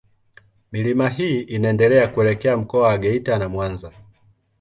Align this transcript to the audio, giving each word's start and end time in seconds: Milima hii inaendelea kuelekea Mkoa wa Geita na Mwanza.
Milima 0.71 1.09
hii 1.09 1.41
inaendelea 1.41 2.07
kuelekea 2.07 2.57
Mkoa 2.57 2.87
wa 2.87 2.97
Geita 2.97 3.37
na 3.39 3.49
Mwanza. 3.49 3.91